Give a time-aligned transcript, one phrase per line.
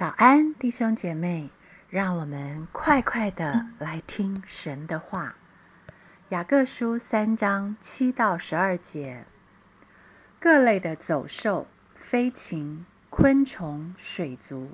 [0.00, 1.50] 早安，弟兄姐妹，
[1.90, 5.34] 让我们快快的来听神的话。
[6.30, 9.26] 雅各书三章七到十二节，
[10.40, 14.70] 各类的走兽、飞禽、昆虫、水族，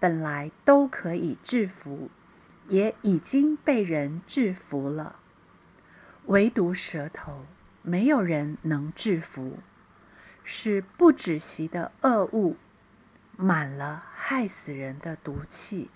[0.00, 2.10] 本来都可以制服，
[2.66, 5.14] 也已经被人制服了，
[6.24, 7.46] 唯独舌头，
[7.82, 9.60] 没有人能制服，
[10.42, 12.56] 是不止息的恶物。
[13.36, 15.90] 满了害死人的毒气，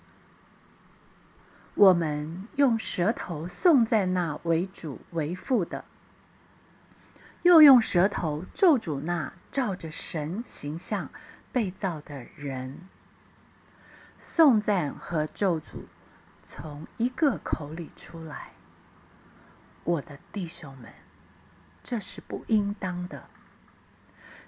[1.73, 5.85] 我们用舌头颂赞那为主为父的，
[7.41, 11.09] 又用舌头咒诅那照着神形象
[11.51, 12.87] 被造的人。
[14.19, 15.85] 颂赞和咒诅
[16.43, 18.51] 从一个口里出来，
[19.83, 20.93] 我的弟兄们，
[21.81, 23.27] 这是不应当的。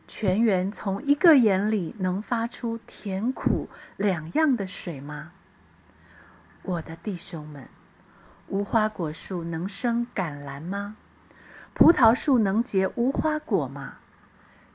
[0.05, 5.31] 泉源从一个眼里能发出甜苦两样的水吗？
[6.62, 7.68] 我的弟兄们，
[8.48, 10.98] 无花果树能生橄榄吗？
[11.74, 13.98] 葡萄树能结无花果吗？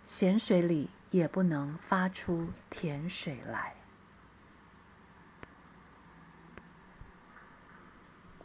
[0.03, 3.75] 咸水里也不能发出甜水来。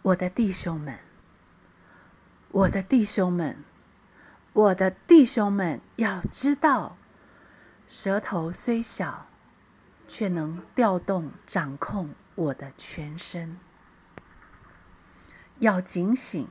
[0.02, 1.00] 我的弟兄们，
[2.50, 3.58] 我的弟兄们。
[4.54, 6.96] 我的弟兄们要知道，
[7.88, 9.26] 舌头虽小，
[10.08, 13.58] 却能调动、掌控我的全身。
[15.58, 16.48] 要警醒，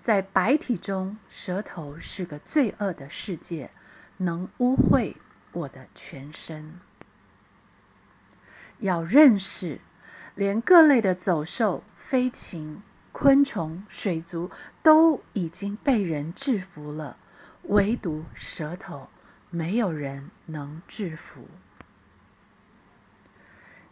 [0.00, 3.70] 在白体中，舌头是个罪恶的世界，
[4.16, 5.14] 能污秽
[5.52, 6.80] 我的全身。
[8.78, 9.80] 要认识，
[10.34, 14.50] 连各类的走兽、飞禽、昆虫、水族
[14.82, 17.18] 都已经被人制服了。
[17.68, 19.08] 唯独舌头，
[19.50, 21.48] 没有人能制服。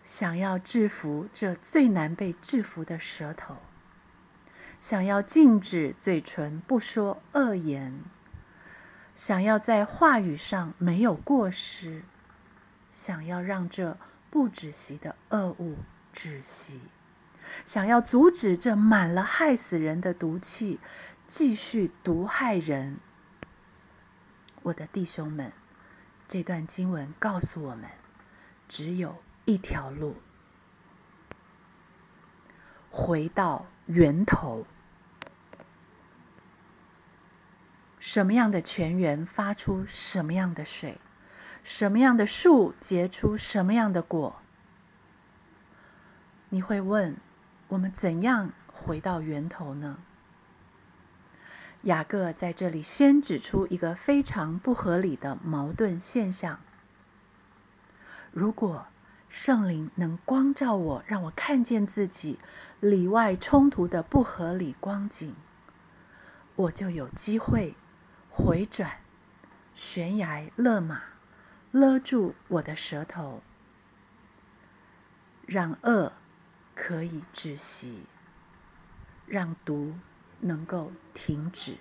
[0.05, 3.57] 想要制服这最难被制服的舌头，
[4.81, 8.01] 想要禁止嘴唇不说恶言，
[9.15, 12.03] 想要在话语上没有过失，
[12.91, 13.97] 想要让这
[14.29, 15.77] 不止息的恶物
[16.13, 16.81] 止息，
[17.65, 20.81] 想要阻止这满了害死人的毒气
[21.27, 22.99] 继续毒害人。
[24.63, 25.53] 我的弟兄们，
[26.29, 27.91] 这段经文告诉我们，
[28.69, 30.17] 只有一条路，
[32.91, 34.67] 回到源头。
[37.99, 40.99] 什么样的泉源发出什么样的水，
[41.63, 44.41] 什么样的树结出什么样的果？
[46.51, 47.17] 你会问，
[47.69, 49.99] 我们怎样回到源头呢？
[51.83, 56.61] 雅各在这里先指出一个非常不合理的矛盾现象：
[58.31, 58.87] 如果
[59.29, 62.39] 圣灵能光照我，让我看见自己
[62.79, 65.35] 里外冲突的不合理光景，
[66.55, 67.75] 我就有机会
[68.31, 68.99] 回转，
[69.75, 71.03] 悬崖勒马，
[71.73, 73.43] 勒住我的舌头，
[75.47, 76.13] 让恶
[76.77, 78.05] 可以止息，
[79.27, 79.95] 让毒。
[80.43, 81.77] 能够停止，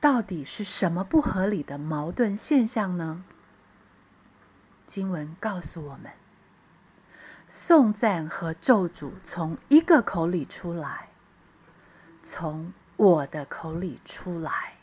[0.00, 3.22] 到底是什么不合理的矛盾现象呢？
[4.86, 6.12] 经文告诉我们：
[7.46, 11.08] 颂赞和咒诅从一个口里出来，
[12.22, 14.74] 从我的口里出来。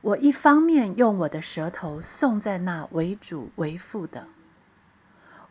[0.00, 4.26] 我一方面用我的舌头颂赞那为主为父的，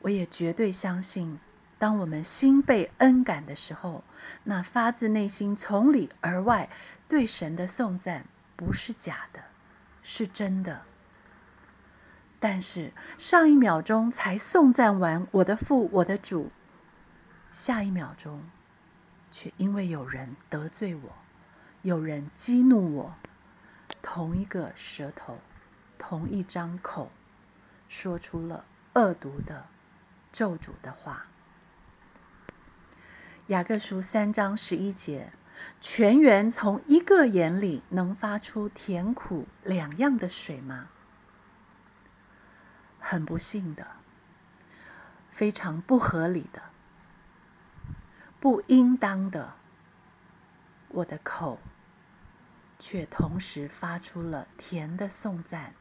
[0.01, 1.39] 我也绝对相信。
[1.81, 4.03] 当我们心被恩感的时候，
[4.43, 6.69] 那发自内心、从里而外
[7.09, 8.23] 对神的颂赞
[8.55, 9.45] 不是假的，
[10.03, 10.83] 是真的。
[12.39, 16.51] 但是上一秒钟才颂赞完我的父、我的主，
[17.51, 18.43] 下一秒钟
[19.31, 21.09] 却因为有人得罪我，
[21.81, 23.15] 有人激怒我，
[24.03, 25.39] 同一个舌头，
[25.97, 27.11] 同一张口，
[27.89, 29.65] 说出了恶毒的
[30.31, 31.25] 咒诅的话。
[33.51, 35.33] 雅各书三章十一节，
[35.81, 40.87] 泉源从一个眼里能发出甜苦两样的水吗？
[42.97, 43.85] 很不幸的，
[45.31, 46.61] 非常不合理的，
[48.39, 49.55] 不应当的，
[50.87, 51.59] 我的口
[52.79, 55.73] 却同时发出了甜的颂赞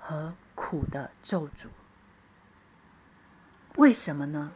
[0.00, 1.68] 和苦的咒诅。
[3.76, 4.50] 为什么呢？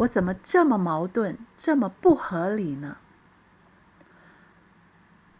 [0.00, 2.96] 我怎么这么矛盾，这么不合理呢？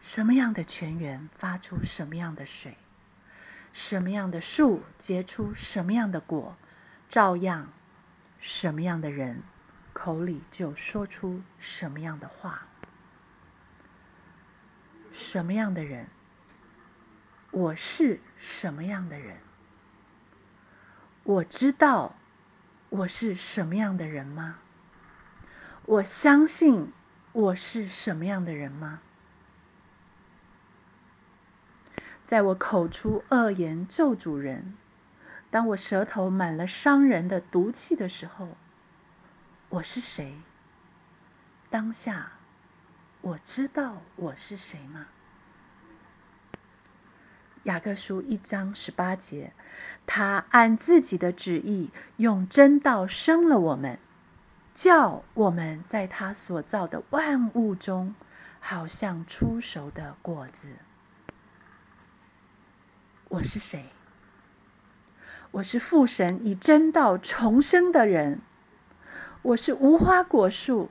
[0.00, 2.76] 什么样的泉源发出什么样的水？
[3.72, 6.56] 什么样的树结出什么样的果，
[7.08, 7.68] 照样
[8.38, 9.42] 什么样的人
[9.94, 12.66] 口里就说出什么样的话。
[15.12, 16.06] 什么样的人，
[17.50, 19.38] 我是什么样的人，
[21.22, 22.14] 我知道
[22.90, 24.58] 我是什么样的人吗？
[25.86, 26.92] 我相信
[27.32, 29.00] 我是什么样的人吗？
[32.26, 34.76] 在我口出恶言咒主人，
[35.50, 38.56] 当我舌头满了伤人的毒气的时候，
[39.68, 40.36] 我是谁？
[41.70, 42.32] 当下
[43.20, 45.06] 我知道我是谁吗？
[47.64, 49.52] 雅各书一章十八节，
[50.06, 53.98] 他按自己的旨意用真道生了我们，
[54.74, 58.14] 叫我们在他所造的万物中，
[58.60, 60.68] 好像出熟的果子。
[63.28, 63.90] 我是谁？
[65.50, 68.40] 我是父神以真道重生的人。
[69.42, 70.90] 我是无花果树，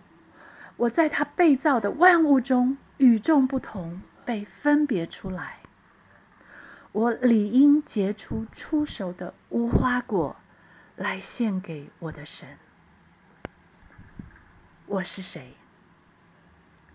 [0.77, 5.57] 我在他被造的万物中与众不同，被分别出来。
[6.91, 10.35] 我理应结出出熟的无花果，
[10.95, 12.57] 来献给我的神。
[14.87, 15.53] 我是谁？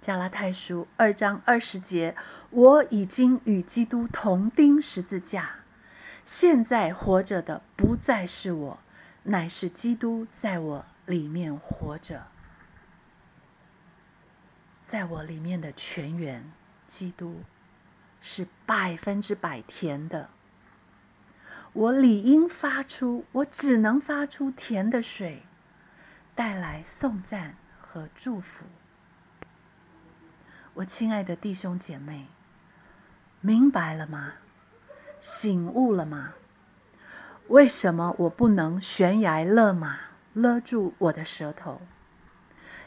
[0.00, 2.17] 加拉太书二章二十节，
[2.50, 5.61] 我已经与基督同钉十字架，
[6.25, 8.79] 现在活着的不再是我，
[9.23, 12.26] 乃是基督在我里面活着，
[14.85, 16.50] 在我里面的全员，
[16.88, 17.43] 基督
[18.26, 20.31] 是百分之百甜的。
[21.75, 25.43] 我理应发出，我只能发出甜的水，
[26.35, 28.65] 带来颂赞和祝福。
[30.73, 32.29] 我亲爱的弟兄姐妹，
[33.43, 34.32] 明白了吗？
[35.21, 36.32] 醒悟了吗？
[37.49, 39.99] 为什么我不能悬崖勒马，
[40.32, 41.82] 勒住我的舌头？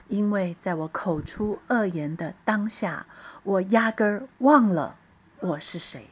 [0.07, 3.05] 因为在我口出恶言的当下，
[3.43, 4.95] 我压根儿忘了
[5.39, 6.09] 我是谁。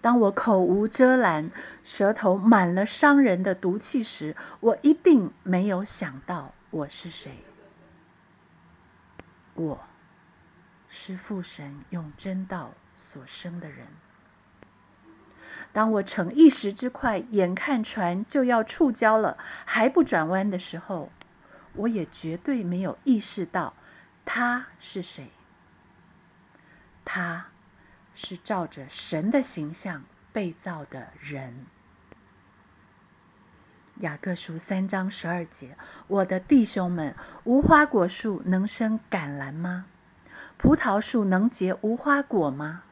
[0.00, 1.50] 当我口无遮拦，
[1.82, 7.44] 舌头满了伤人的毒气时，我一定没有想到我是谁。
[9.54, 9.80] 我
[10.88, 13.86] 是父神用真道所生的人。
[15.72, 21.10] 当我乘一时之快，眼看船就要触礁了，还不转弯的时候，
[21.74, 23.74] 我也绝对没有意识到
[24.24, 25.30] 他是谁。
[27.10, 27.46] 他
[28.14, 31.64] 是照着神的形象被造的人。
[34.00, 35.74] 雅各书三章十二节，
[36.06, 39.86] 我的弟兄们，无花果树能生橄榄吗？
[40.58, 42.82] 葡萄树能结无花果吗？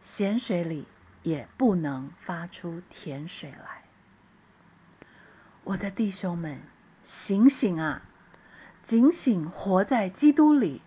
[0.00, 0.88] 咸水里
[1.22, 3.82] 也不能发出甜水来。
[5.64, 6.62] 我的弟兄们，
[7.02, 8.00] 醒醒啊！
[8.82, 10.80] 警醒，活在基督里，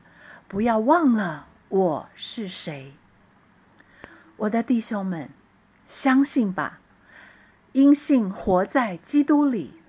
[0.48, 2.94] 不要忘了我是谁。
[4.38, 5.30] 我的弟兄们，
[5.88, 6.80] 相信吧。
[7.74, 9.80] 因信活在基督里，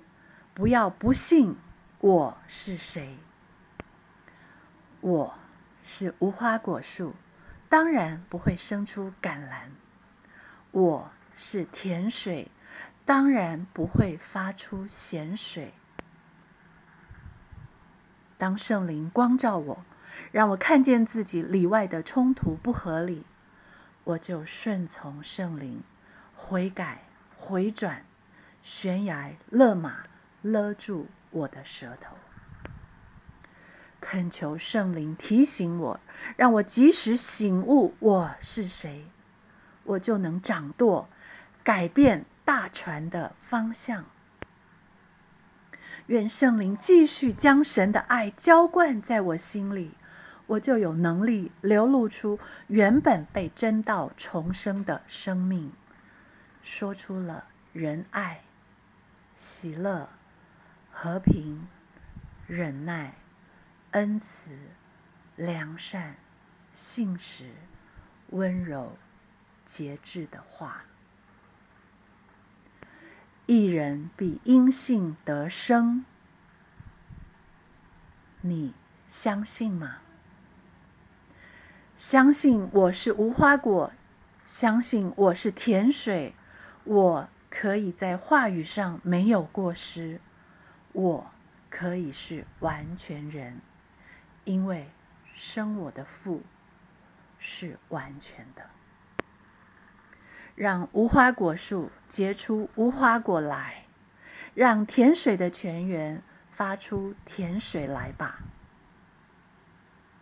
[0.53, 1.56] 不要不信
[2.00, 3.17] 我是谁。
[5.00, 5.35] 我
[5.82, 7.15] 是无花果树，
[7.71, 9.71] 当然不会生出橄榄；
[10.73, 12.50] 我是甜水，
[13.06, 15.72] 当然不会发出咸水。
[18.37, 19.84] 当圣灵光照我，
[20.32, 23.25] 让我看见自己里外的冲突不合理，
[24.05, 25.82] 我就顺从圣灵，
[26.34, 27.05] 悔改。
[27.43, 28.05] 回转，
[28.63, 30.05] 悬崖勒马，
[30.43, 32.15] 勒住我的舌头。
[33.99, 36.01] 恳求圣灵提醒我，
[36.37, 39.06] 让我及时醒悟我是谁，
[39.84, 41.08] 我就能掌舵，
[41.65, 44.05] 改变大船的方向。
[46.08, 49.93] 愿圣灵继续将神的爱浇灌在我心里，
[50.51, 55.71] 我就有能力流露出原本被真道重生的生命。
[56.61, 58.43] 说出了仁爱、
[59.37, 60.09] 喜乐、
[60.91, 61.69] 和平、
[62.49, 63.15] 忍耐、
[63.93, 64.51] 恩慈、
[65.37, 66.17] 良善、
[66.73, 67.53] 信实、
[68.31, 68.99] 温柔、
[69.65, 70.83] 节制的话。
[73.47, 76.05] 一人必因信得生，
[78.41, 78.75] 你
[79.07, 79.99] 相信吗？
[82.01, 83.93] 相信我是无花果，
[84.43, 86.35] 相信我是甜水。
[86.85, 90.19] 我可以在话语上没有过失，
[90.93, 91.31] 我
[91.69, 93.61] 可以是完全人，
[94.45, 94.89] 因为
[95.35, 96.43] 生我的父
[97.39, 98.63] 是完全的。
[100.55, 103.85] 让无花果树结出无花果来，
[104.55, 108.41] 让甜水的泉源发出甜水来吧。